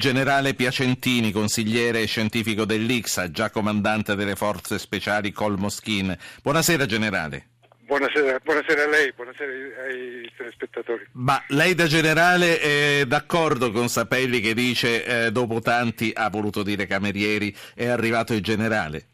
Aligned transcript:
Generale 0.00 0.54
Piacentini, 0.54 1.30
consigliere 1.30 2.06
scientifico 2.06 2.64
dell'IXA, 2.64 3.30
già 3.30 3.50
comandante 3.50 4.14
delle 4.14 4.34
forze 4.34 4.78
speciali 4.78 5.30
Col 5.30 5.58
Moschin. 5.58 6.16
Buonasera 6.40 6.86
generale. 6.86 7.48
Buonasera, 7.82 8.40
buonasera, 8.42 8.84
a 8.84 8.88
lei, 8.88 9.12
buonasera 9.12 9.52
ai 9.82 10.32
telespettatori. 10.34 11.06
Ma 11.12 11.44
lei 11.48 11.74
da 11.74 11.86
generale 11.86 12.58
è 12.60 13.04
d'accordo 13.06 13.70
con 13.72 13.90
Sapelli 13.90 14.40
che 14.40 14.54
dice 14.54 15.04
eh, 15.04 15.32
dopo 15.32 15.60
tanti, 15.60 16.10
ha 16.14 16.30
voluto 16.30 16.62
dire 16.62 16.86
camerieri, 16.86 17.54
è 17.74 17.86
arrivato 17.86 18.32
il 18.32 18.42
generale? 18.42 19.04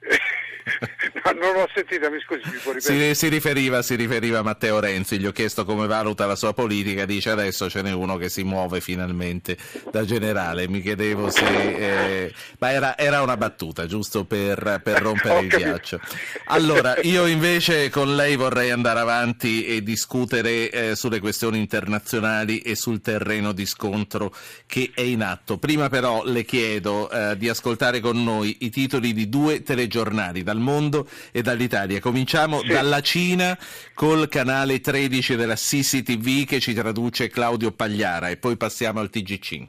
no, 1.32 1.38
non 1.40 1.52
l'ho 1.54 1.68
sentita, 1.74 2.10
mi 2.10 2.20
scusi, 2.20 2.42
mi 2.44 2.58
può 2.62 2.72
ripetere? 2.72 3.14
Si, 3.14 3.14
si, 3.14 3.28
riferiva, 3.28 3.82
si 3.82 3.94
riferiva 3.94 4.38
a 4.38 4.42
Matteo 4.42 4.78
Renzi, 4.80 5.18
gli 5.18 5.26
ho 5.26 5.32
chiesto 5.32 5.64
come 5.64 5.86
valuta 5.86 6.26
la 6.26 6.36
sua 6.36 6.52
politica, 6.52 7.04
dice 7.04 7.30
adesso 7.30 7.68
ce 7.68 7.82
n'è 7.82 7.92
uno 7.92 8.16
che 8.16 8.28
si 8.28 8.44
muove 8.44 8.80
finalmente 8.80 9.56
da 9.90 10.04
generale, 10.04 10.68
mi 10.68 10.80
chiedevo 10.80 11.30
se... 11.30 11.44
Eh, 11.46 12.34
ma 12.58 12.72
era, 12.72 12.96
era, 12.98 13.22
una 13.22 13.36
battuta, 13.36 13.86
giusto 13.86 14.24
per, 14.24 14.80
per 14.82 15.00
rompere 15.00 15.40
il 15.46 15.48
ghiaccio. 15.48 16.00
Allora, 16.46 17.00
io 17.02 17.26
invece 17.26 17.90
con 17.90 18.14
lei 18.14 18.36
vorrei 18.36 18.70
andare 18.70 19.00
avanti 19.00 19.66
e 19.66 19.82
discutere 19.82 20.70
eh, 20.70 20.96
sulle 20.96 21.20
questioni 21.20 21.58
internazionali 21.58 22.60
e 22.60 22.76
sul 22.76 23.00
terreno 23.00 23.52
di 23.52 23.66
scontro 23.66 24.34
che 24.66 24.90
è 24.94 25.00
in 25.00 25.22
atto. 25.22 25.58
Prima 25.58 25.88
però 25.88 26.24
le 26.24 26.44
chiedo 26.44 27.10
eh, 27.10 27.36
di 27.36 27.48
ascoltare 27.48 28.00
con 28.00 28.22
noi 28.22 28.58
i 28.60 28.70
titoli 28.70 29.12
di 29.12 29.28
due 29.28 29.62
telegiornali, 29.62 30.42
dal 30.42 30.58
mondo 30.58 31.08
e 31.32 31.42
dall'Italia. 31.42 32.00
Cominciamo 32.00 32.60
sì. 32.60 32.68
dalla 32.68 33.00
Cina 33.00 33.58
col 33.94 34.28
canale 34.28 34.80
13 34.80 35.36
della 35.36 35.54
CCTV 35.54 36.44
che 36.44 36.60
ci 36.60 36.74
traduce 36.74 37.28
Claudio 37.28 37.72
Pagliara 37.72 38.28
e 38.28 38.36
poi 38.36 38.56
passiamo 38.56 39.00
al 39.00 39.10
TG5. 39.12 39.64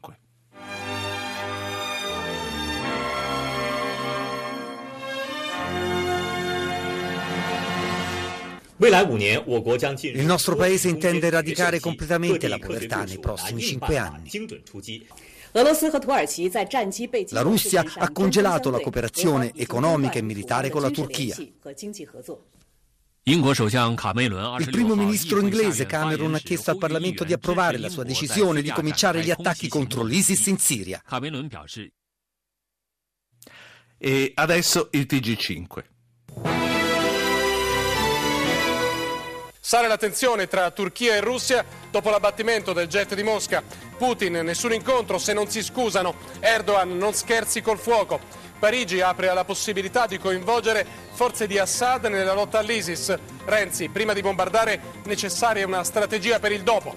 Il 8.80 10.26
nostro 10.26 10.56
paese 10.56 10.88
intende 10.88 11.26
eradicare 11.26 11.80
completamente 11.80 12.48
la 12.48 12.60
povertà 12.60 13.04
nei 13.06 13.18
prossimi 13.18 13.60
cinque 13.60 13.98
anni. 13.98 14.30
La 17.30 17.42
Russia 17.42 17.84
ha 17.96 18.12
congelato 18.12 18.70
la 18.70 18.80
cooperazione 18.80 19.52
economica 19.56 20.20
e 20.20 20.22
militare 20.22 20.70
con 20.70 20.82
la 20.82 20.90
Turchia. 20.90 21.36
Il 23.30 24.70
primo 24.72 24.96
ministro 24.96 25.40
inglese 25.40 25.86
Cameron 25.86 26.36
ha 26.36 26.40
chiesto 26.40 26.72
al 26.72 26.78
Parlamento 26.78 27.26
di 27.26 27.34
approvare 27.34 27.78
la 27.78 27.90
sua 27.90 28.04
decisione 28.04 28.62
di 28.62 28.72
cominciare 28.72 29.22
gli 29.22 29.32
attacchi 29.32 29.68
contro 29.68 30.04
l'ISIS 30.04 30.46
in 30.48 30.58
Siria. 30.58 31.04
E 33.98 34.32
adesso 34.36 34.90
il 34.92 35.08
TG5. 35.10 35.84
Sale 39.68 39.90
la 39.90 39.98
tensione 39.98 40.48
tra 40.48 40.72
Turchia 40.72 41.16
e 41.16 41.20
Russia 41.20 41.66
dopo 41.92 42.10
l'abbattimento 42.10 42.72
del 42.72 42.88
jet 42.88 43.14
di 43.16 43.22
Mosca. 43.22 43.62
Putin, 43.98 44.36
nessun 44.36 44.72
incontro 44.72 45.18
se 45.18 45.34
non 45.34 45.50
si 45.50 45.62
scusano. 45.62 46.16
Erdogan, 46.40 46.96
non 46.96 47.14
scherzi 47.14 47.62
col 47.62 47.78
fuoco. 47.78 48.18
Parigi 48.60 49.02
apre 49.02 49.28
alla 49.28 49.44
possibilità 49.44 50.08
di 50.08 50.20
coinvolgere 50.20 50.88
forze 51.12 51.48
di 51.48 51.58
Assad 51.60 52.06
nella 52.06 52.32
lotta 52.32 52.60
all'ISIS. 52.60 53.14
Renzi, 53.44 53.90
prima 53.90 54.14
di 54.14 54.22
bombardare, 54.22 54.80
necessaria 55.04 55.68
una 55.68 55.84
strategia 55.84 56.40
per 56.40 56.54
il 56.54 56.64
dopo. 56.64 56.96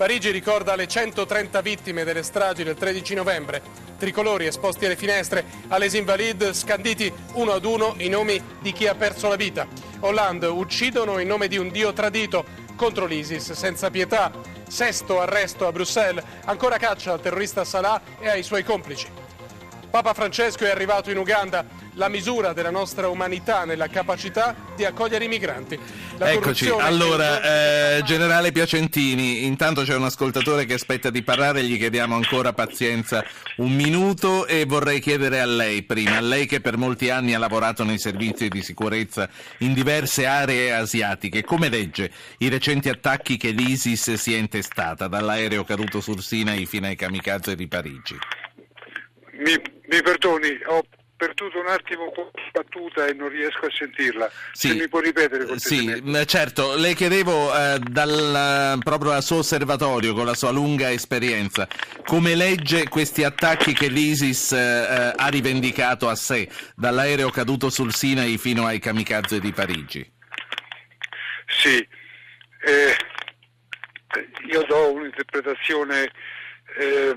Parigi 0.00 0.30
ricorda 0.30 0.76
le 0.76 0.88
130 0.88 1.60
vittime 1.60 2.04
delle 2.04 2.22
stragi 2.22 2.64
del 2.64 2.74
13 2.74 3.12
novembre. 3.16 3.60
Tricolori 3.98 4.46
esposti 4.46 4.86
alle 4.86 4.96
finestre, 4.96 5.44
alle 5.68 5.88
Invalides 5.92 6.60
scanditi 6.60 7.12
uno 7.34 7.52
ad 7.52 7.66
uno 7.66 7.94
i 7.98 8.08
nomi 8.08 8.42
di 8.62 8.72
chi 8.72 8.86
ha 8.86 8.94
perso 8.94 9.28
la 9.28 9.36
vita. 9.36 9.68
Hollande 10.00 10.46
uccidono 10.46 11.18
in 11.18 11.28
nome 11.28 11.48
di 11.48 11.58
un 11.58 11.68
dio 11.68 11.92
tradito 11.92 12.46
contro 12.76 13.04
l'ISIS 13.04 13.52
senza 13.52 13.90
pietà. 13.90 14.32
Sesto 14.66 15.20
arresto 15.20 15.66
a 15.66 15.72
Bruxelles, 15.72 16.24
ancora 16.46 16.78
caccia 16.78 17.12
al 17.12 17.20
terrorista 17.20 17.66
Salah 17.66 18.00
e 18.20 18.30
ai 18.30 18.42
suoi 18.42 18.64
complici. 18.64 19.19
Papa 19.90 20.14
Francesco 20.14 20.64
è 20.64 20.70
arrivato 20.70 21.10
in 21.10 21.18
Uganda, 21.18 21.64
la 21.94 22.08
misura 22.08 22.52
della 22.52 22.70
nostra 22.70 23.08
umanità 23.08 23.64
nella 23.64 23.88
capacità 23.88 24.54
di 24.76 24.84
accogliere 24.84 25.24
i 25.24 25.28
migranti. 25.28 25.76
La 26.16 26.30
Eccoci, 26.30 26.68
allora, 26.68 27.96
eh, 27.96 28.02
generale 28.04 28.52
Piacentini, 28.52 29.44
intanto 29.44 29.82
c'è 29.82 29.96
un 29.96 30.04
ascoltatore 30.04 30.64
che 30.64 30.74
aspetta 30.74 31.10
di 31.10 31.22
parlare, 31.22 31.64
gli 31.64 31.76
chiediamo 31.76 32.14
ancora 32.14 32.52
pazienza 32.52 33.24
un 33.56 33.74
minuto 33.74 34.46
e 34.46 34.64
vorrei 34.64 35.00
chiedere 35.00 35.40
a 35.40 35.46
lei 35.46 35.82
prima, 35.82 36.18
a 36.18 36.20
lei 36.20 36.46
che 36.46 36.60
per 36.60 36.76
molti 36.76 37.10
anni 37.10 37.34
ha 37.34 37.38
lavorato 37.40 37.82
nei 37.82 37.98
servizi 37.98 38.48
di 38.48 38.62
sicurezza 38.62 39.28
in 39.58 39.74
diverse 39.74 40.24
aree 40.24 40.72
asiatiche, 40.72 41.42
come 41.42 41.68
legge 41.68 42.12
i 42.38 42.48
recenti 42.48 42.88
attacchi 42.88 43.36
che 43.36 43.50
l'ISIS 43.50 44.12
si 44.12 44.34
è 44.34 44.38
intestata, 44.38 45.08
dall'aereo 45.08 45.64
caduto 45.64 46.00
sul 46.00 46.22
Sinai 46.22 46.64
fino 46.64 46.86
ai 46.86 46.94
kamikaze 46.94 47.56
di 47.56 47.66
Parigi? 47.66 48.16
Mi, 49.40 49.54
mi 49.90 50.02
perdoni, 50.02 50.58
ho 50.66 50.84
perduto 51.16 51.58
un 51.58 51.66
attimo 51.66 52.12
battuta 52.52 53.06
e 53.06 53.12
non 53.12 53.28
riesco 53.28 53.66
a 53.66 53.70
sentirla. 53.70 54.30
Sì. 54.52 54.68
Se 54.68 54.74
mi 54.74 54.88
può 54.88 55.00
ripetere 55.00 55.46
Sì, 55.58 56.02
certo. 56.26 56.76
Le 56.76 56.94
chiedevo 56.94 57.54
eh, 57.54 57.78
dal, 57.80 58.78
proprio 58.82 59.10
dal 59.10 59.22
suo 59.22 59.38
osservatorio, 59.38 60.14
con 60.14 60.24
la 60.24 60.34
sua 60.34 60.50
lunga 60.50 60.90
esperienza, 60.90 61.68
come 62.06 62.34
legge 62.34 62.88
questi 62.88 63.24
attacchi 63.24 63.74
che 63.74 63.88
l'ISIS 63.88 64.52
eh, 64.52 65.12
ha 65.14 65.28
rivendicato 65.28 66.08
a 66.08 66.14
sé, 66.14 66.48
dall'aereo 66.74 67.30
caduto 67.30 67.68
sul 67.68 67.92
Sinai 67.92 68.38
fino 68.38 68.64
ai 68.64 68.78
kamikaze 68.78 69.40
di 69.40 69.52
Parigi? 69.52 70.10
Sì, 71.48 71.76
eh, 72.62 72.96
io 74.50 74.62
do 74.62 74.92
un'interpretazione 74.92 76.10
eh, 76.78 77.16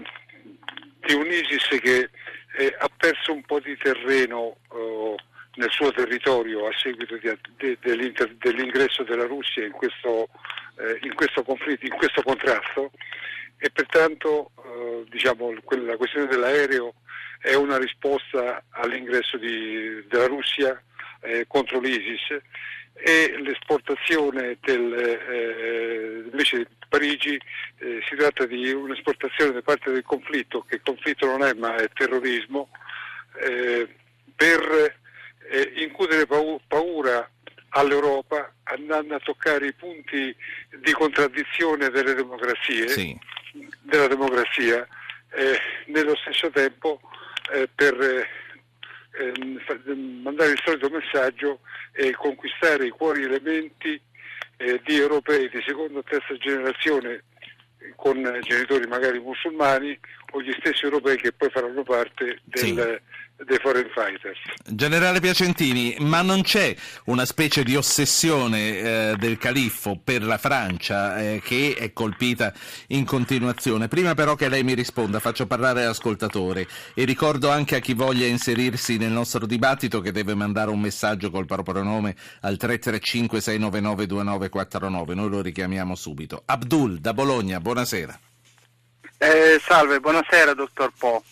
di 1.05 1.13
un 1.13 1.27
ISIS 1.27 1.79
che 1.79 2.09
eh, 2.57 2.75
ha 2.77 2.89
perso 2.95 3.33
un 3.33 3.43
po' 3.43 3.59
di 3.59 3.75
terreno 3.77 4.57
eh, 4.71 5.15
nel 5.55 5.69
suo 5.69 5.91
territorio 5.91 6.67
a 6.67 6.71
seguito 6.77 7.17
di, 7.17 7.37
de, 7.57 7.77
dell'ingresso 8.39 9.03
della 9.03 9.25
Russia 9.25 9.65
in 9.65 9.71
questo, 9.71 10.29
eh, 10.77 10.99
in 11.03 11.13
questo, 11.15 11.43
conflitto, 11.43 11.85
in 11.85 11.95
questo 11.95 12.21
contrasto. 12.21 12.91
E 13.57 13.69
pertanto 13.69 14.51
eh, 14.57 15.05
diciamo, 15.09 15.53
la 15.53 15.95
questione 15.95 16.27
dell'aereo 16.27 16.95
è 17.39 17.53
una 17.53 17.77
risposta 17.77 18.63
all'ingresso 18.69 19.37
di, 19.37 20.05
della 20.07 20.27
Russia 20.27 20.81
eh, 21.21 21.45
contro 21.47 21.79
l'ISIS 21.79 22.41
e 22.93 23.35
l'esportazione 23.39 24.57
del, 24.61 24.93
eh, 24.93 26.29
invece 26.31 26.67
Parigi 26.93 27.41
eh, 27.79 28.03
si 28.07 28.15
tratta 28.15 28.45
di 28.45 28.71
un'esportazione 28.71 29.51
da 29.51 29.63
parte 29.63 29.91
del 29.91 30.03
conflitto, 30.03 30.61
che 30.61 30.79
conflitto 30.83 31.25
non 31.25 31.41
è 31.41 31.51
ma 31.55 31.73
è 31.73 31.89
terrorismo, 31.91 32.69
eh, 33.41 33.87
per 34.35 34.95
eh, 35.49 35.73
incutere 35.77 36.27
paura 36.27 37.27
all'Europa 37.69 38.53
andando 38.65 39.15
a 39.15 39.19
toccare 39.19 39.65
i 39.65 39.73
punti 39.73 40.35
di 40.81 40.91
contraddizione 40.91 41.89
delle 41.89 42.13
democrazie, 42.13 42.87
sì. 42.87 43.17
della 43.81 44.05
democrazia, 44.05 44.87
eh, 45.31 45.59
nello 45.87 46.15
stesso 46.15 46.51
tempo 46.51 47.01
eh, 47.53 47.67
per 47.73 48.27
Ehm, 49.15 49.59
mandare 50.23 50.53
il 50.53 50.61
solito 50.65 50.89
messaggio 50.89 51.59
e 51.91 52.13
conquistare 52.13 52.87
i 52.87 52.89
cuori 52.89 53.23
elementi 53.23 54.01
eh, 54.63 54.81
di 54.85 54.97
europei 54.97 55.49
di 55.49 55.61
seconda 55.65 55.99
o 55.99 56.03
terza 56.03 56.35
generazione 56.37 57.23
con 57.95 58.15
genitori 58.41 58.87
magari 58.87 59.19
musulmani 59.19 59.97
o 60.31 60.41
gli 60.41 60.53
stessi 60.59 60.85
europei 60.85 61.17
che 61.17 61.33
poi 61.33 61.49
faranno 61.49 61.83
parte 61.83 62.39
del, 62.43 62.59
sì 62.59 62.73
dei 63.45 63.57
foreign 63.59 63.87
fighters. 63.93 64.39
Generale 64.65 65.19
Piacentini, 65.19 65.95
ma 65.99 66.21
non 66.21 66.41
c'è 66.41 66.75
una 67.05 67.25
specie 67.25 67.63
di 67.63 67.75
ossessione 67.75 68.77
eh, 68.77 69.15
del 69.17 69.37
califfo 69.37 69.99
per 70.03 70.23
la 70.23 70.37
Francia 70.37 71.19
eh, 71.19 71.41
che 71.43 71.75
è 71.77 71.93
colpita 71.93 72.53
in 72.87 73.05
continuazione? 73.05 73.87
Prima 73.87 74.13
però 74.13 74.35
che 74.35 74.49
lei 74.49 74.63
mi 74.63 74.73
risponda 74.73 75.19
faccio 75.19 75.47
parlare 75.47 75.85
l'ascoltatore 75.85 76.67
e 76.93 77.03
ricordo 77.05 77.49
anche 77.49 77.75
a 77.75 77.79
chi 77.79 77.93
voglia 77.93 78.25
inserirsi 78.25 78.97
nel 78.97 79.11
nostro 79.11 79.45
dibattito 79.45 80.01
che 80.01 80.11
deve 80.11 80.33
mandare 80.33 80.69
un 80.69 80.79
messaggio 80.79 81.29
col 81.29 81.45
proprio 81.45 81.83
nome 81.83 82.15
al 82.41 82.57
335 82.57 83.41
699 83.41 84.05
2949, 84.05 85.15
noi 85.15 85.29
lo 85.29 85.41
richiamiamo 85.41 85.95
subito. 85.95 86.43
Abdul 86.45 86.99
da 86.99 87.13
Bologna, 87.13 87.59
buonasera. 87.59 88.19
Eh, 89.17 89.59
salve, 89.61 89.99
buonasera 89.99 90.53
dottor 90.53 90.91
Po. 90.97 91.23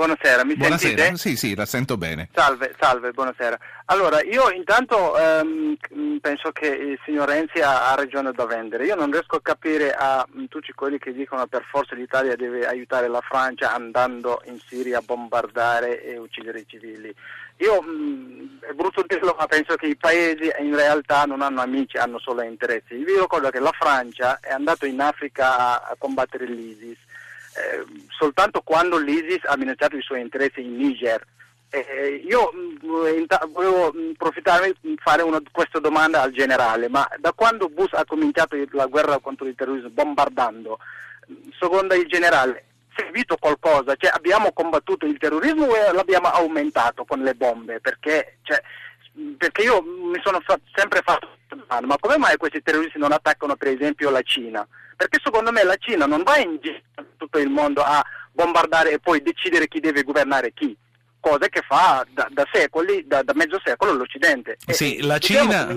Buonasera, 0.00 0.46
mi 0.46 0.56
buonasera. 0.56 0.96
sentite? 0.96 1.16
Sì, 1.18 1.36
sì, 1.36 1.54
la 1.54 1.66
sento 1.66 1.98
bene. 1.98 2.30
Salve, 2.32 2.74
salve, 2.80 3.10
buonasera. 3.10 3.58
Allora, 3.84 4.22
io 4.22 4.50
intanto 4.50 5.14
ehm, 5.14 5.76
penso 6.22 6.52
che 6.52 6.68
il 6.68 6.98
signor 7.04 7.28
Renzi 7.28 7.60
ha, 7.60 7.90
ha, 7.90 7.94
ragione 7.96 8.32
da 8.32 8.46
vendere. 8.46 8.86
Io 8.86 8.94
non 8.94 9.10
riesco 9.10 9.36
a 9.36 9.42
capire 9.42 9.92
a 9.92 10.26
mh, 10.26 10.46
tutti 10.46 10.72
quelli 10.72 10.96
che 10.96 11.12
dicono 11.12 11.46
per 11.48 11.66
forza 11.68 11.94
l'Italia 11.94 12.34
deve 12.34 12.66
aiutare 12.66 13.08
la 13.08 13.20
Francia 13.20 13.74
andando 13.74 14.40
in 14.46 14.58
Siria 14.66 14.96
a 14.96 15.02
bombardare 15.04 16.02
e 16.02 16.16
uccidere 16.16 16.60
i 16.60 16.66
civili. 16.66 17.14
Io, 17.58 17.82
mh, 17.82 18.60
è 18.70 18.72
brutto 18.72 19.04
dirlo, 19.06 19.36
ma 19.38 19.46
penso 19.48 19.74
che 19.76 19.86
i 19.86 19.96
paesi 19.96 20.50
in 20.60 20.74
realtà 20.74 21.24
non 21.24 21.42
hanno 21.42 21.60
amici, 21.60 21.98
hanno 21.98 22.18
solo 22.18 22.40
interessi. 22.40 22.94
Io 22.94 23.04
vi 23.04 23.18
ricordo 23.18 23.50
che 23.50 23.60
la 23.60 23.74
Francia 23.78 24.40
è 24.40 24.50
andata 24.50 24.86
in 24.86 24.98
Africa 24.98 25.58
a, 25.58 25.74
a 25.90 25.96
combattere 25.98 26.46
l'ISIS 26.46 27.08
eh, 27.56 27.84
soltanto 28.08 28.60
quando 28.62 28.98
l'ISIS 28.98 29.44
ha 29.44 29.56
minacciato 29.56 29.96
i 29.96 30.02
suoi 30.02 30.20
interessi 30.20 30.62
in 30.62 30.76
Niger. 30.76 31.24
Eh, 31.72 32.24
io 32.26 32.50
mh, 32.52 32.86
mm, 32.86 33.24
volevo 33.52 33.92
mm, 33.94 34.10
approfittare 34.14 34.74
di 34.80 34.96
fare 35.00 35.22
una, 35.22 35.40
questa 35.52 35.78
domanda 35.78 36.22
al 36.22 36.32
generale, 36.32 36.88
ma 36.88 37.08
da 37.18 37.32
quando 37.32 37.68
Bush 37.68 37.92
ha 37.92 38.04
cominciato 38.04 38.56
la 38.72 38.86
guerra 38.86 39.18
contro 39.18 39.46
il 39.46 39.54
terrorismo 39.54 39.90
bombardando, 39.90 40.78
secondo 41.58 41.94
il 41.94 42.06
generale, 42.06 42.56
è 42.58 43.02
servito 43.02 43.36
qualcosa? 43.36 43.94
Cioè, 43.96 44.10
abbiamo 44.12 44.52
combattuto 44.52 45.06
il 45.06 45.18
terrorismo 45.18 45.66
o 45.66 45.92
l'abbiamo 45.92 46.28
aumentato 46.28 47.04
con 47.04 47.20
le 47.20 47.34
bombe? 47.34 47.80
Perché, 47.80 48.38
cioè, 48.42 48.60
perché 49.36 49.62
io 49.62 49.82
mi 49.82 50.20
sono 50.22 50.40
fa- 50.40 50.60
sempre 50.74 51.00
fatto 51.04 51.28
domanda, 51.48 51.86
ma 51.86 51.98
come 51.98 52.18
mai 52.18 52.36
questi 52.36 52.62
terroristi 52.62 52.98
non 52.98 53.12
attaccano 53.12 53.56
per 53.56 53.68
esempio 53.68 54.10
la 54.10 54.22
Cina? 54.22 54.66
Perché 54.96 55.18
secondo 55.22 55.50
me 55.50 55.64
la 55.64 55.76
Cina 55.76 56.06
non 56.06 56.22
va 56.22 56.36
in 56.38 56.58
giro 56.60 56.80
tutto 57.16 57.38
il 57.38 57.48
mondo 57.48 57.82
a 57.82 58.04
bombardare 58.32 58.92
e 58.92 58.98
poi 58.98 59.22
decidere 59.22 59.68
chi 59.68 59.80
deve 59.80 60.02
governare 60.02 60.52
chi 60.52 60.76
cose 61.20 61.50
che 61.50 61.62
fa 61.66 62.04
da, 62.12 62.26
da 62.32 62.46
secoli, 62.50 63.04
da, 63.06 63.22
da, 63.22 63.32
mezzo 63.34 63.60
secolo 63.62 63.92
l'Occidente. 63.92 64.56
Sì, 64.66 65.02
la 65.02 65.18
Cina, 65.18 65.76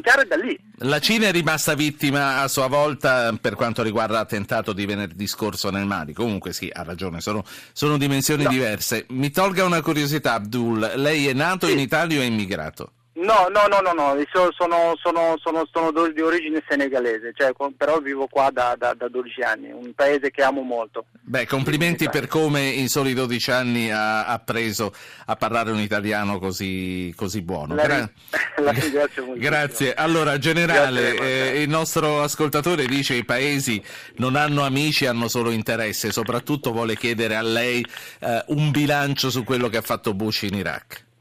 la 0.77 0.99
Cina, 0.99 1.27
è 1.27 1.31
rimasta 1.31 1.75
vittima 1.75 2.41
a 2.41 2.47
sua 2.47 2.67
volta 2.67 3.35
per 3.39 3.55
quanto 3.55 3.83
riguarda 3.83 4.13
l'attentato 4.13 4.73
di 4.73 4.85
venerdì 4.85 5.27
scorso 5.27 5.69
nel 5.69 5.85
Mali. 5.85 6.13
Comunque 6.13 6.53
sì, 6.53 6.71
ha 6.73 6.83
ragione, 6.83 7.19
sono, 7.19 7.43
sono 7.73 7.97
dimensioni 7.97 8.43
no. 8.43 8.49
diverse. 8.49 9.05
Mi 9.09 9.29
tolga 9.29 9.65
una 9.65 9.81
curiosità, 9.81 10.33
Abdul, 10.33 10.93
lei 10.95 11.27
è 11.27 11.33
nato 11.33 11.67
sì. 11.67 11.73
in 11.73 11.79
Italia 11.79 12.19
o 12.19 12.21
è 12.21 12.25
immigrato? 12.25 12.93
No, 13.15 13.47
no, 13.49 13.67
no, 13.67 13.79
no, 13.79 13.91
no. 13.93 14.17
Sono, 14.31 14.95
sono, 14.97 15.37
sono, 15.39 15.67
sono, 15.71 16.11
di 16.11 16.21
origine 16.21 16.63
senegalese, 16.67 17.31
cioè, 17.35 17.51
però 17.77 17.99
vivo 17.99 18.25
qua 18.27 18.49
da, 18.51 18.75
da, 18.75 18.95
da, 18.95 19.07
12 19.07 19.41
anni, 19.41 19.71
un 19.71 19.93
paese 19.93 20.31
che 20.31 20.41
amo 20.41 20.61
molto. 20.61 21.05
Beh, 21.21 21.45
complimenti 21.45 22.09
per 22.09 22.25
come 22.27 22.69
in 22.69 22.87
soli 22.87 23.13
12 23.13 23.51
anni 23.51 23.91
ha, 23.91 24.25
ha 24.25 24.39
preso 24.39 24.91
a 25.25 25.35
parlare 25.35 25.69
un 25.69 25.79
italiano 25.79 26.39
così, 26.39 27.13
così 27.15 27.43
buono. 27.43 27.75
La, 27.75 27.83
Gra- 27.83 28.09
la 28.63 28.71
ringrazio 28.71 29.25
molto. 29.25 29.39
Grazie. 29.39 29.93
Allora, 29.93 30.39
generale, 30.39 31.13
Grazie, 31.13 31.53
eh, 31.53 31.61
il 31.61 31.69
nostro 31.69 32.23
ascoltatore 32.23 32.87
dice 32.87 33.13
che 33.13 33.19
i 33.19 33.25
paesi 33.25 33.83
non 34.15 34.35
hanno 34.35 34.63
amici, 34.63 35.05
hanno 35.05 35.27
solo 35.27 35.51
interesse, 35.51 36.11
soprattutto 36.11 36.71
vuole 36.71 36.95
chiedere 36.95 37.35
a 37.35 37.43
lei 37.43 37.85
eh, 38.21 38.43
un 38.47 38.71
bilancio 38.71 39.29
su 39.29 39.43
quello 39.43 39.69
che 39.69 39.77
ha 39.77 39.81
fatto 39.81 40.15
Bush 40.15 40.41
in 40.41 40.55
Iraq. 40.55 41.11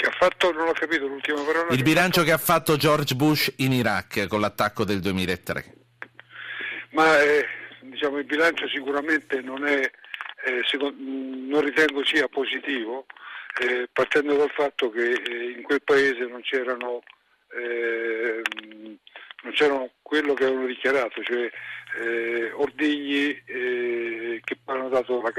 Che 0.00 0.06
ha 0.06 0.12
fatto, 0.12 0.50
non 0.50 0.66
ho 0.66 0.72
capito 0.72 1.06
l'ultima 1.06 1.42
parola. 1.42 1.74
Il 1.74 1.82
bilancio 1.82 2.22
che 2.22 2.32
ha 2.32 2.38
fatto 2.38 2.78
George 2.78 3.14
Bush 3.14 3.52
in 3.58 3.72
Iraq 3.72 4.28
con 4.28 4.40
l'attacco 4.40 4.84
del 4.84 4.98
2003. 5.00 5.74
Ma 6.92 7.20
eh, 7.20 7.46
diciamo, 7.80 8.16
il 8.16 8.24
bilancio 8.24 8.66
sicuramente 8.66 9.42
non, 9.42 9.66
è, 9.66 9.78
eh, 10.46 10.62
secondo, 10.64 10.96
non 10.98 11.60
ritengo 11.60 12.02
sia 12.02 12.28
positivo, 12.28 13.04
eh, 13.60 13.90
partendo 13.92 14.36
dal 14.36 14.50
fatto 14.50 14.88
che 14.88 15.12
eh, 15.12 15.50
in 15.58 15.62
quel 15.62 15.82
paese 15.82 16.24
non 16.24 16.40
c'erano, 16.40 17.02
eh, 17.52 18.40
non 19.42 19.52
c'erano 19.52 19.90
quello 20.00 20.32
che 20.32 20.44
avevano 20.44 20.66
dichiarato, 20.66 21.22
cioè 21.22 21.50
eh, 22.00 22.52
ordigni 22.52 23.34
che 23.44 24.58
hanno 24.64 24.88
dato, 24.88 25.20
la, 25.20 25.30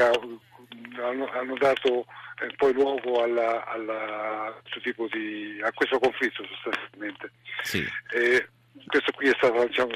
hanno, 1.00 1.30
hanno 1.32 1.56
dato 1.58 2.06
eh, 2.42 2.54
poi 2.56 2.74
luogo 2.74 3.24
alla, 3.24 3.66
alla, 3.66 4.62
questo 4.64 5.08
di, 5.12 5.60
a 5.64 5.72
questo 5.72 6.00
conflitto 6.00 6.44
sostanzialmente. 6.46 7.32
Sì. 7.64 7.86
Eh, 8.14 8.48
questo 8.88 9.12
qui 9.12 9.30
è 9.30 9.34
stata 9.38 9.66
diciamo, 9.66 9.92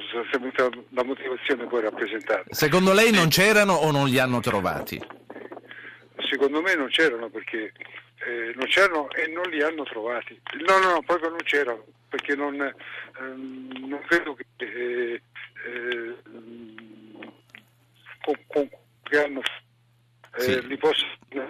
la 0.89 1.03
motivazione 1.03 1.65
poi 1.65 1.81
rappresentata. 1.81 2.43
Secondo 2.49 2.93
lei 2.93 3.11
non 3.11 3.29
c'erano 3.29 3.73
o 3.73 3.91
non 3.91 4.07
li 4.07 4.19
hanno 4.19 4.39
trovati? 4.39 5.01
Secondo 6.29 6.61
me 6.61 6.75
non 6.75 6.87
c'erano 6.89 7.29
perché 7.29 7.71
eh, 8.25 8.53
non 8.55 8.65
c'erano 8.67 9.09
e 9.11 9.27
non 9.27 9.49
li 9.49 9.61
hanno 9.61 9.83
trovati. 9.83 10.39
No, 10.67 10.77
no, 10.79 10.93
no, 10.93 11.01
proprio 11.03 11.29
non 11.29 11.43
c'erano, 11.43 11.85
perché 12.09 12.35
non, 12.35 12.55
ehm, 12.55 13.87
non 13.87 14.01
credo 14.07 14.35
che, 14.35 14.45
eh, 14.57 15.21
eh, 15.65 16.15
con, 18.21 18.35
con, 18.47 18.69
che 19.03 19.23
hanno 19.23 19.41
sì. 20.37 20.67
li 20.67 20.74
posso 20.85 21.05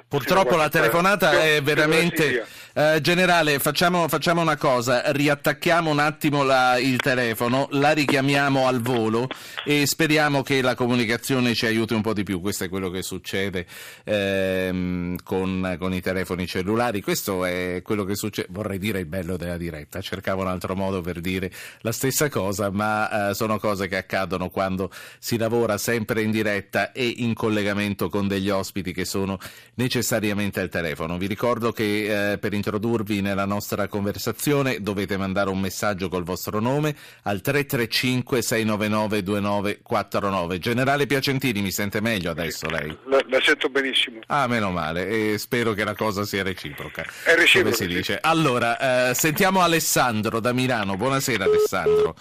Purtroppo 0.07 0.55
la 0.55 0.69
telefonata 0.69 1.43
è 1.43 1.61
veramente... 1.61 2.45
Eh, 2.77 2.99
generale, 2.99 3.57
facciamo, 3.59 4.05
facciamo, 4.09 4.41
una 4.41 4.57
cosa, 4.57 5.09
riattacchiamo 5.13 5.89
un 5.89 5.99
attimo 5.99 6.43
la, 6.43 6.77
il 6.77 6.97
telefono, 6.97 7.69
la 7.71 7.91
richiamiamo 7.91 8.67
al 8.67 8.81
volo 8.81 9.29
e 9.63 9.87
speriamo 9.87 10.41
che 10.41 10.61
la 10.61 10.75
comunicazione 10.75 11.53
ci 11.53 11.65
aiuti 11.65 11.93
un 11.93 12.01
po' 12.01 12.11
di 12.11 12.23
più. 12.23 12.41
Questo 12.41 12.65
è 12.65 12.69
quello 12.69 12.89
che 12.89 13.01
succede 13.01 13.65
ehm, 14.03 15.15
con, 15.23 15.77
con, 15.79 15.93
i 15.93 16.01
telefoni 16.01 16.45
cellulari. 16.47 17.01
Questo 17.01 17.45
è 17.45 17.79
quello 17.81 18.03
che 18.03 18.15
succede, 18.15 18.49
vorrei 18.51 18.77
dire 18.77 18.99
il 18.99 19.05
bello 19.05 19.37
della 19.37 19.55
diretta. 19.55 20.01
Cercavo 20.01 20.41
un 20.41 20.49
altro 20.49 20.75
modo 20.75 20.99
per 20.99 21.21
dire 21.21 21.49
la 21.79 21.93
stessa 21.93 22.27
cosa, 22.27 22.71
ma 22.71 23.29
eh, 23.29 23.33
sono 23.35 23.57
cose 23.57 23.87
che 23.87 23.95
accadono 23.95 24.49
quando 24.49 24.91
si 25.17 25.37
lavora 25.37 25.77
sempre 25.77 26.23
in 26.23 26.31
diretta 26.31 26.91
e 26.91 27.07
in 27.07 27.35
collegamento 27.35 28.09
con 28.09 28.27
degli 28.27 28.49
ospiti 28.49 28.91
che 28.91 29.05
sono 29.05 29.39
necessariamente 29.75 30.59
al 30.59 30.67
telefono. 30.67 31.17
Vi 31.17 31.27
ricordo 31.27 31.71
che 31.71 32.33
eh, 32.33 32.37
per 32.37 32.53
introdurvi 32.65 33.21
nella 33.21 33.45
nostra 33.45 33.87
conversazione 33.87 34.81
dovete 34.81 35.17
mandare 35.17 35.49
un 35.49 35.59
messaggio 35.59 36.09
col 36.09 36.23
vostro 36.23 36.59
nome 36.59 36.95
al 37.23 37.41
335 37.41 38.41
699 38.41 39.21
2949. 39.23 40.57
Generale 40.57 41.05
Piacentini, 41.05 41.61
mi 41.61 41.71
sente 41.71 42.01
meglio 42.01 42.31
adesso 42.31 42.67
lei? 42.67 42.97
La, 43.05 43.19
la 43.27 43.39
sento 43.41 43.69
benissimo. 43.69 44.19
Ah, 44.27 44.47
meno 44.47 44.71
male, 44.71 45.07
e 45.07 45.37
spero 45.37 45.73
che 45.73 45.83
la 45.83 45.93
cosa 45.93 46.25
sia 46.25 46.41
reciproca. 46.41 47.03
È 47.23 47.35
reciproca. 47.35 47.75
Come 47.75 47.75
si 47.75 47.85
dice. 47.87 48.17
Allora, 48.19 49.09
eh, 49.09 49.13
sentiamo 49.13 49.61
Alessandro 49.61 50.39
da 50.39 50.51
Milano. 50.51 50.97
Buonasera 50.97 51.43
Alessandro 51.43 52.15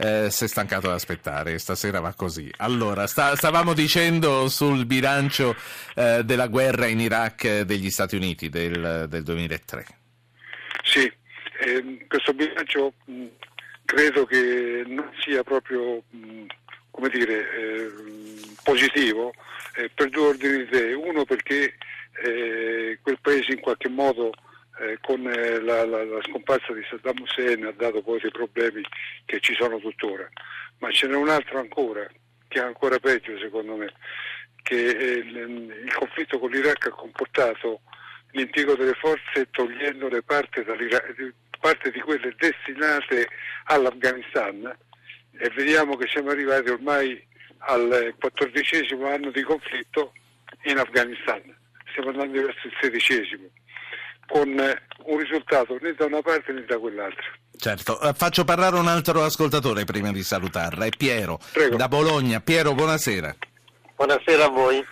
eh, 0.00 0.30
si 0.30 0.44
è 0.44 0.48
stancato 0.48 0.88
di 0.88 0.94
aspettare, 0.94 1.58
stasera 1.58 2.00
va 2.00 2.14
così. 2.14 2.50
Allora, 2.56 3.06
sta, 3.06 3.36
stavamo 3.36 3.74
dicendo 3.74 4.48
sul 4.48 4.86
bilancio 4.86 5.54
eh, 5.94 6.22
della 6.24 6.46
guerra 6.46 6.86
in 6.86 7.00
Iraq 7.00 7.60
degli 7.60 7.90
Stati 7.90 8.16
Uniti 8.16 8.48
del, 8.48 9.06
del 9.08 9.22
2003. 9.22 9.86
Sì, 10.84 11.12
eh, 11.60 12.06
questo 12.08 12.32
bilancio 12.32 12.94
mh, 13.04 13.26
credo 13.84 14.24
che 14.24 14.84
non 14.86 15.10
sia 15.20 15.42
proprio, 15.42 16.02
mh, 16.08 16.46
come 16.90 17.08
dire, 17.10 17.38
eh, 17.38 17.90
positivo 18.62 19.32
eh, 19.76 19.90
per 19.94 20.08
due 20.08 20.28
ordini 20.28 20.56
di 20.56 20.62
idee. 20.62 20.92
Uno 20.94 21.26
perché 21.26 21.74
eh, 22.24 22.98
quel 23.02 23.18
paese 23.20 23.52
in 23.52 23.60
qualche 23.60 23.90
modo 23.90 24.32
eh, 24.80 24.98
con 25.00 25.26
eh, 25.26 25.60
la, 25.60 25.84
la, 25.84 26.04
la, 26.04 26.22
scomparsa 26.22 26.72
di 26.72 26.82
Saddam 26.88 27.20
Hussein 27.20 27.64
ha 27.66 27.72
dato 27.72 28.02
poi 28.02 28.18
dei 28.20 28.30
problemi 28.30 28.82
che 29.26 29.38
ci 29.40 29.54
sono 29.54 29.78
tuttora, 29.78 30.28
ma 30.78 30.90
ce 30.90 31.06
n'è 31.06 31.14
un 31.14 31.28
altro 31.28 31.58
ancora, 31.58 32.08
che 32.48 32.58
è 32.58 32.62
ancora 32.62 32.98
peggio 32.98 33.38
secondo 33.38 33.76
me, 33.76 33.92
che 34.62 34.86
eh, 34.86 35.12
il, 35.18 35.36
il, 35.84 35.94
conflitto 35.94 36.38
con 36.38 36.50
l'Iraq 36.50 36.86
ha 36.86 36.90
comportato 36.90 37.82
l'impiego 38.32 38.74
delle 38.74 38.94
forze 38.94 39.50
togliendo 39.50 40.08
le 40.08 40.22
parti, 40.22 40.62
parte 41.60 41.90
di 41.90 42.00
quelle 42.00 42.34
destinate 42.38 43.28
all'Afghanistan. 43.64 44.74
E 45.42 45.50
vediamo 45.50 45.96
che 45.96 46.06
siamo 46.08 46.30
arrivati 46.30 46.70
ormai 46.70 47.22
al 47.58 48.14
quattordicesimo 48.18 49.06
anno 49.06 49.30
di 49.30 49.42
conflitto 49.42 50.14
in 50.64 50.78
Afghanistan, 50.78 51.42
stiamo 51.90 52.10
andando 52.10 52.42
verso 52.42 52.66
il 52.66 52.76
sedicesimo 52.80 53.50
con 54.30 54.48
un 54.48 55.18
risultato 55.18 55.76
né 55.80 55.92
da 55.94 56.06
una 56.06 56.22
parte 56.22 56.52
né 56.52 56.64
da 56.64 56.78
quell'altra. 56.78 57.24
Certo, 57.56 58.00
eh, 58.00 58.14
faccio 58.14 58.44
parlare 58.44 58.76
un 58.76 58.86
altro 58.86 59.22
ascoltatore 59.22 59.84
prima 59.84 60.12
di 60.12 60.22
salutarla, 60.22 60.86
è 60.86 60.90
Piero 60.96 61.38
Prego. 61.52 61.76
da 61.76 61.88
Bologna. 61.88 62.40
Piero, 62.40 62.72
buonasera. 62.72 63.34
Buonasera 63.96 64.44
a 64.44 64.48
voi. 64.48 64.86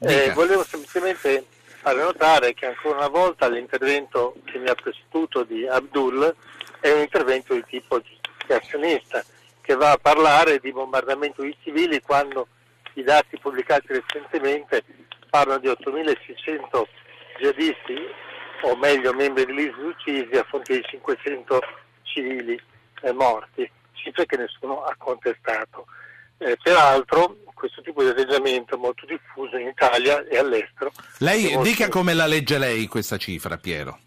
Eh, 0.00 0.32
volevo 0.32 0.64
semplicemente 0.64 1.44
fare 1.80 2.02
notare 2.02 2.54
che 2.54 2.66
ancora 2.66 2.98
una 2.98 3.08
volta 3.08 3.48
l'intervento 3.48 4.34
che 4.44 4.58
mi 4.58 4.68
ha 4.68 4.74
preceduto 4.74 5.44
di 5.44 5.66
Abdul 5.66 6.34
è 6.80 6.90
un 6.90 7.00
intervento 7.00 7.54
di 7.54 7.64
tipo 7.68 8.00
giustificazionista 8.00 9.24
che 9.60 9.74
va 9.74 9.92
a 9.92 9.98
parlare 9.98 10.58
di 10.60 10.72
bombardamento 10.72 11.42
di 11.42 11.54
civili 11.62 12.00
quando 12.00 12.48
i 12.94 13.02
dati 13.02 13.38
pubblicati 13.38 13.88
recentemente 13.88 14.82
parlano 15.28 15.58
di 15.58 15.68
8.600 15.68 16.84
jihadisti, 17.38 17.94
o 18.62 18.76
meglio 18.76 19.12
membri 19.12 19.44
dell'ISIS 19.44 19.76
uccisi, 19.76 20.36
a 20.36 20.44
fronte 20.44 20.76
di 20.76 20.82
500 20.82 21.60
civili 22.02 22.60
eh, 23.02 23.12
morti, 23.12 23.70
cifre 23.92 24.26
che 24.26 24.36
nessuno 24.36 24.82
ha 24.82 24.94
contestato. 24.96 25.86
Eh, 26.38 26.56
peraltro 26.62 27.36
questo 27.54 27.82
tipo 27.82 28.02
di 28.02 28.08
atteggiamento 28.10 28.76
è 28.76 28.78
molto 28.78 29.04
diffuso 29.04 29.56
in 29.56 29.66
Italia 29.66 30.24
e 30.26 30.38
all'estero. 30.38 30.92
Lei 31.18 31.54
molto... 31.54 31.68
dica 31.68 31.88
come 31.88 32.14
la 32.14 32.26
legge 32.26 32.58
lei 32.58 32.86
questa 32.86 33.16
cifra, 33.16 33.56
Piero. 33.56 33.98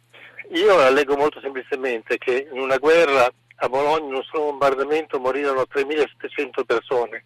Io 0.54 0.76
la 0.78 0.90
leggo 0.90 1.16
molto 1.16 1.40
semplicemente 1.40 2.18
che 2.18 2.48
in 2.52 2.60
una 2.60 2.78
guerra 2.78 3.30
a 3.64 3.70
Bologna 3.70 4.08
in 4.08 4.16
un 4.16 4.24
solo 4.24 4.46
bombardamento 4.46 5.20
morirono 5.20 5.66
3.700 5.72 6.64
persone, 6.66 7.24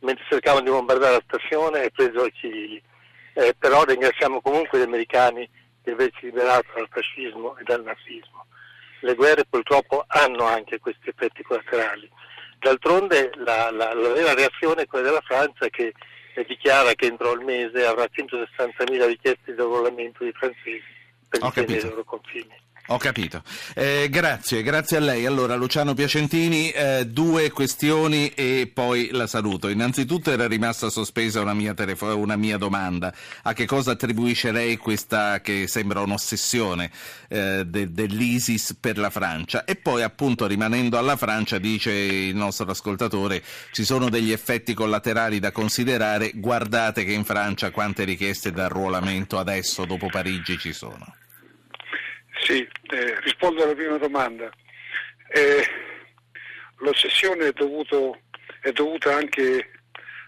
mentre 0.00 0.24
cercavano 0.28 0.64
di 0.64 0.70
bombardare 0.70 1.12
la 1.14 1.22
stazione 1.24 1.84
e 1.84 1.90
presero 1.90 2.26
i 2.26 2.32
civili. 2.34 2.82
Eh, 3.34 3.54
però 3.58 3.84
ringraziamo 3.84 4.40
comunque 4.40 4.78
gli 4.78 4.82
americani 4.82 5.48
di 5.88 5.94
averci 5.94 6.26
liberato 6.26 6.68
dal 6.74 6.88
fascismo 6.90 7.56
e 7.56 7.62
dal 7.64 7.82
nazismo. 7.82 8.46
Le 9.00 9.14
guerre 9.14 9.44
purtroppo 9.48 10.04
hanno 10.06 10.44
anche 10.44 10.78
questi 10.78 11.08
effetti 11.08 11.42
collaterali. 11.42 12.10
D'altronde 12.58 13.30
la, 13.36 13.70
la, 13.70 13.94
la 13.94 14.08
vera 14.12 14.34
reazione 14.34 14.82
è 14.82 14.86
quella 14.86 15.06
della 15.06 15.20
Francia 15.20 15.68
che 15.68 15.94
dichiara 16.46 16.92
che 16.94 17.06
entro 17.06 17.32
il 17.32 17.44
mese 17.44 17.84
avrà 17.84 18.04
160.000 18.04 19.06
richieste 19.06 19.54
di 19.54 19.60
arruolamento 19.60 20.24
di 20.24 20.32
francesi 20.32 20.82
per 21.28 21.40
difendere 21.40 21.78
i 21.78 21.88
loro 21.88 22.04
confini. 22.04 22.54
Ho 22.90 22.96
capito. 22.96 23.42
Eh, 23.74 24.08
grazie, 24.10 24.62
grazie 24.62 24.96
a 24.96 25.00
lei. 25.00 25.26
Allora, 25.26 25.56
Luciano 25.56 25.92
Piacentini, 25.92 26.70
eh, 26.70 27.06
due 27.06 27.50
questioni 27.50 28.28
e 28.28 28.70
poi 28.72 29.10
la 29.12 29.26
saluto. 29.26 29.68
Innanzitutto 29.68 30.30
era 30.30 30.46
rimasta 30.46 30.88
sospesa 30.88 31.42
una 31.42 31.52
mia, 31.52 31.74
telefo- 31.74 32.16
una 32.16 32.36
mia 32.36 32.56
domanda. 32.56 33.12
A 33.42 33.52
che 33.52 33.66
cosa 33.66 33.90
attribuisce 33.90 34.52
lei 34.52 34.78
questa 34.78 35.42
che 35.42 35.66
sembra 35.68 36.00
un'ossessione 36.00 36.90
eh, 37.28 37.64
de- 37.66 37.92
dell'ISIS 37.92 38.74
per 38.80 38.96
la 38.96 39.10
Francia? 39.10 39.64
E 39.64 39.76
poi, 39.76 40.02
appunto, 40.02 40.46
rimanendo 40.46 40.96
alla 40.96 41.16
Francia, 41.16 41.58
dice 41.58 41.92
il 41.92 42.36
nostro 42.36 42.70
ascoltatore, 42.70 43.42
ci 43.70 43.84
sono 43.84 44.08
degli 44.08 44.32
effetti 44.32 44.72
collaterali 44.72 45.40
da 45.40 45.52
considerare. 45.52 46.32
Guardate 46.34 47.04
che 47.04 47.12
in 47.12 47.24
Francia 47.24 47.70
quante 47.70 48.04
richieste 48.04 48.50
d'arruolamento 48.50 49.38
adesso, 49.38 49.84
dopo 49.84 50.06
Parigi, 50.08 50.56
ci 50.56 50.72
sono. 50.72 51.04
Sì, 52.40 52.66
eh, 52.90 53.20
rispondo 53.20 53.62
alla 53.62 53.74
prima 53.74 53.98
domanda. 53.98 54.50
Eh, 55.28 55.66
l'ossessione 56.78 57.48
è, 57.48 57.52
dovuto, 57.52 58.20
è, 58.60 58.72
dovuta 58.72 59.14
anche 59.14 59.70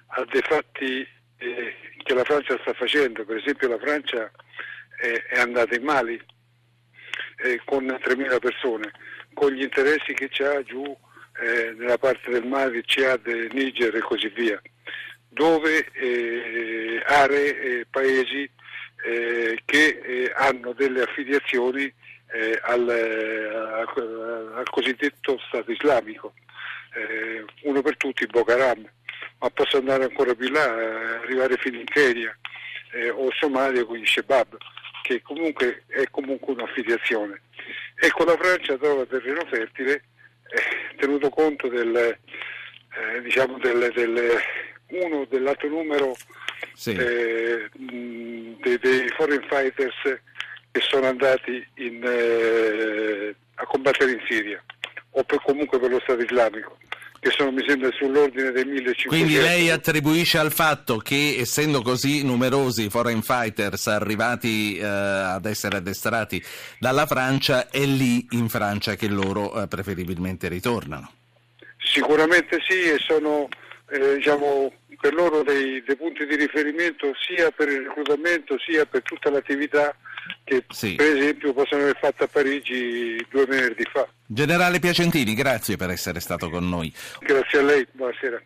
a 0.08 0.24
dei 0.30 0.42
fatti 0.42 1.06
eh, 1.38 1.74
che 2.02 2.14
la 2.14 2.24
Francia 2.24 2.58
sta 2.60 2.74
facendo, 2.74 3.24
per 3.24 3.36
esempio 3.36 3.68
la 3.68 3.78
Francia 3.78 4.30
è 5.00 5.38
andata 5.38 5.74
in 5.74 5.82
Mali 5.82 6.20
eh, 7.42 7.60
con 7.64 7.86
3.000 7.86 8.38
persone, 8.38 8.92
con 9.32 9.50
gli 9.52 9.62
interessi 9.62 10.12
che 10.12 10.28
c'ha 10.28 10.62
giù 10.62 10.84
eh, 11.40 11.74
nella 11.78 11.96
parte 11.96 12.30
del 12.30 12.46
Mali, 12.46 12.82
Ciad, 12.84 13.26
Niger 13.52 13.94
e 13.96 14.00
così 14.00 14.28
via, 14.28 14.60
dove 15.28 15.90
eh, 15.92 17.02
aree, 17.06 17.86
paesi 17.88 18.50
che 19.64 20.32
hanno 20.34 20.72
delle 20.72 21.02
affiliazioni 21.02 21.92
eh, 22.32 22.58
al, 22.62 22.88
al, 22.88 24.52
al, 24.56 24.70
cosiddetto 24.70 25.38
Stato 25.48 25.70
islamico, 25.70 26.34
eh, 26.94 27.44
uno 27.62 27.82
per 27.82 27.96
tutti 27.96 28.26
Boko 28.26 28.52
Haram, 28.52 28.88
ma 29.38 29.50
posso 29.50 29.78
andare 29.78 30.04
ancora 30.04 30.34
più 30.34 30.48
là, 30.50 30.64
eh, 30.64 31.16
arrivare 31.22 31.56
fino 31.56 31.78
in 31.78 31.86
Kenya 31.86 32.36
eh, 32.92 33.10
o 33.10 33.30
Somalia 33.32 33.84
con 33.84 33.96
gli 33.96 34.06
Shebab, 34.06 34.56
che 35.02 35.22
comunque 35.22 35.84
è 35.88 36.04
comunque 36.10 36.52
un'affiliazione. 36.52 37.42
Ecco 37.94 38.24
la 38.24 38.36
Francia 38.36 38.76
trova 38.76 39.04
terreno 39.06 39.44
fertile, 39.50 39.92
eh, 39.92 40.96
tenuto 40.96 41.28
conto 41.30 41.68
del, 41.68 41.94
eh, 41.96 43.22
diciamo 43.22 43.58
del, 43.58 43.90
del, 43.94 44.38
uno 44.88 45.24
dell'altro 45.28 45.68
numero 45.68 46.16
sì. 46.74 46.94
Dei, 48.60 48.78
dei 48.78 49.08
foreign 49.16 49.42
fighters 49.48 50.20
che 50.70 50.80
sono 50.80 51.06
andati 51.06 51.66
in, 51.74 52.00
eh, 52.04 53.34
a 53.54 53.64
combattere 53.66 54.12
in 54.12 54.20
Siria 54.28 54.62
o 55.12 55.24
per, 55.24 55.42
comunque 55.42 55.78
per 55.78 55.90
lo 55.90 56.00
Stato 56.00 56.22
islamico 56.22 56.78
che 57.20 57.30
sono 57.36 57.52
mi 57.52 57.62
sembra 57.66 57.90
sull'ordine 57.92 58.50
dei 58.50 58.64
1500. 58.64 59.08
Quindi 59.08 59.34
lei 59.38 59.68
attribuisce 59.68 60.38
al 60.38 60.50
fatto 60.50 60.96
che 60.96 61.36
essendo 61.38 61.82
così 61.82 62.24
numerosi 62.24 62.86
i 62.86 62.88
foreign 62.88 63.20
fighters 63.20 63.88
arrivati 63.88 64.78
eh, 64.78 64.84
ad 64.84 65.44
essere 65.44 65.76
addestrati 65.76 66.42
dalla 66.78 67.04
Francia, 67.04 67.68
è 67.68 67.84
lì 67.84 68.26
in 68.30 68.48
Francia 68.48 68.94
che 68.94 69.06
loro 69.08 69.60
eh, 69.62 69.68
preferibilmente 69.68 70.48
ritornano? 70.48 71.12
Sicuramente 71.76 72.58
sì 72.66 72.84
e 72.90 72.98
sono 72.98 73.48
eh, 73.90 74.16
diciamo, 74.16 74.72
per 75.00 75.14
loro 75.14 75.42
dei, 75.42 75.82
dei 75.82 75.96
punti 75.96 76.26
di 76.26 76.36
riferimento 76.36 77.12
sia 77.26 77.50
per 77.50 77.68
il 77.68 77.86
reclutamento 77.86 78.58
sia 78.58 78.84
per 78.86 79.02
tutta 79.02 79.30
l'attività 79.30 79.94
che 80.44 80.64
sì. 80.68 80.94
per 80.94 81.16
esempio 81.16 81.52
possono 81.52 81.82
aver 81.82 81.96
fatto 81.98 82.24
a 82.24 82.28
Parigi 82.28 83.24
due 83.30 83.46
venerdì 83.46 83.84
fa. 83.90 84.06
Generale 84.26 84.78
Piacentini, 84.78 85.34
grazie 85.34 85.76
per 85.76 85.90
essere 85.90 86.20
stato 86.20 86.50
con 86.50 86.68
noi. 86.68 86.92
Grazie 87.20 87.58
a 87.58 87.62
lei, 87.62 87.86
buonasera. 87.92 88.38